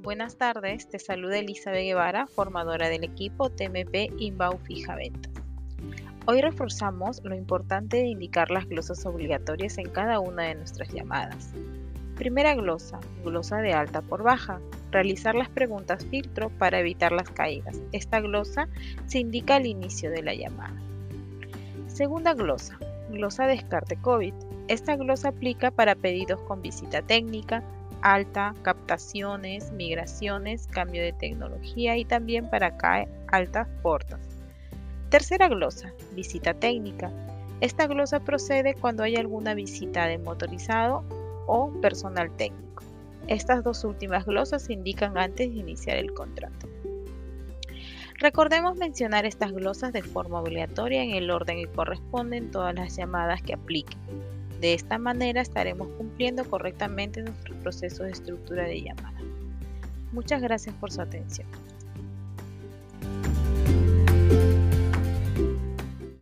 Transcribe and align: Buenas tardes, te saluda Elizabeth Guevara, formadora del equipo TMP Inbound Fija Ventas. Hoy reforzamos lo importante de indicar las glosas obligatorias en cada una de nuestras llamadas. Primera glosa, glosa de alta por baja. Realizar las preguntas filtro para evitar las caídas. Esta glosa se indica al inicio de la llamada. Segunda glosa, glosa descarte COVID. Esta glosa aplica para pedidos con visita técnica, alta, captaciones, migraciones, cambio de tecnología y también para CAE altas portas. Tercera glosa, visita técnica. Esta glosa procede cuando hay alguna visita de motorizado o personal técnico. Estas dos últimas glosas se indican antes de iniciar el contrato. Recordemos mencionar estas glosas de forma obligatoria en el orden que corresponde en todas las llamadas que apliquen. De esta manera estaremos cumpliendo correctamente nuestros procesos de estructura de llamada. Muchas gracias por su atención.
Buenas 0.00 0.36
tardes, 0.36 0.88
te 0.88 1.00
saluda 1.00 1.40
Elizabeth 1.40 1.82
Guevara, 1.82 2.28
formadora 2.28 2.88
del 2.88 3.02
equipo 3.02 3.50
TMP 3.50 4.12
Inbound 4.18 4.62
Fija 4.62 4.94
Ventas. 4.94 5.32
Hoy 6.26 6.40
reforzamos 6.40 7.20
lo 7.24 7.34
importante 7.34 7.96
de 7.96 8.06
indicar 8.06 8.52
las 8.52 8.68
glosas 8.68 9.04
obligatorias 9.06 9.76
en 9.76 9.88
cada 9.88 10.20
una 10.20 10.44
de 10.44 10.54
nuestras 10.54 10.92
llamadas. 10.92 11.50
Primera 12.14 12.54
glosa, 12.54 13.00
glosa 13.24 13.56
de 13.56 13.72
alta 13.72 14.00
por 14.00 14.22
baja. 14.22 14.60
Realizar 14.92 15.34
las 15.34 15.48
preguntas 15.48 16.06
filtro 16.06 16.48
para 16.48 16.78
evitar 16.78 17.10
las 17.10 17.30
caídas. 17.30 17.76
Esta 17.90 18.20
glosa 18.20 18.68
se 19.06 19.18
indica 19.18 19.56
al 19.56 19.66
inicio 19.66 20.12
de 20.12 20.22
la 20.22 20.34
llamada. 20.34 20.80
Segunda 21.88 22.34
glosa, 22.34 22.78
glosa 23.10 23.48
descarte 23.48 23.96
COVID. 23.96 24.34
Esta 24.68 24.94
glosa 24.94 25.30
aplica 25.30 25.72
para 25.72 25.96
pedidos 25.96 26.40
con 26.42 26.62
visita 26.62 27.02
técnica, 27.02 27.64
alta, 28.02 28.54
captaciones, 28.62 29.70
migraciones, 29.72 30.66
cambio 30.66 31.02
de 31.02 31.12
tecnología 31.12 31.96
y 31.96 32.04
también 32.04 32.48
para 32.50 32.76
CAE 32.76 33.08
altas 33.28 33.68
portas. 33.82 34.20
Tercera 35.10 35.48
glosa, 35.48 35.92
visita 36.14 36.54
técnica. 36.54 37.10
Esta 37.60 37.86
glosa 37.86 38.20
procede 38.20 38.74
cuando 38.74 39.02
hay 39.02 39.16
alguna 39.16 39.54
visita 39.54 40.06
de 40.06 40.18
motorizado 40.18 41.02
o 41.46 41.72
personal 41.80 42.30
técnico. 42.36 42.84
Estas 43.26 43.64
dos 43.64 43.84
últimas 43.84 44.24
glosas 44.24 44.62
se 44.62 44.72
indican 44.72 45.18
antes 45.18 45.50
de 45.50 45.58
iniciar 45.58 45.96
el 45.96 46.12
contrato. 46.12 46.68
Recordemos 48.20 48.76
mencionar 48.76 49.26
estas 49.26 49.52
glosas 49.52 49.92
de 49.92 50.02
forma 50.02 50.40
obligatoria 50.40 51.02
en 51.04 51.12
el 51.12 51.30
orden 51.30 51.58
que 51.58 51.70
corresponde 51.70 52.36
en 52.36 52.50
todas 52.50 52.74
las 52.74 52.96
llamadas 52.96 53.42
que 53.42 53.54
apliquen. 53.54 53.98
De 54.60 54.74
esta 54.74 54.98
manera 54.98 55.40
estaremos 55.40 55.88
cumpliendo 55.96 56.44
correctamente 56.44 57.22
nuestros 57.22 57.56
procesos 57.58 58.06
de 58.06 58.12
estructura 58.12 58.64
de 58.64 58.82
llamada. 58.82 59.18
Muchas 60.12 60.42
gracias 60.42 60.74
por 60.76 60.90
su 60.90 61.00
atención. 61.00 61.46